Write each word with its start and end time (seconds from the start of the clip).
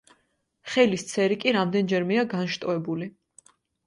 ხელის 0.75 1.03
ცერი 1.09 1.37
კი 1.43 1.53
რამდენჯერმეა 1.57 2.23
განშტოებული. 2.31 3.09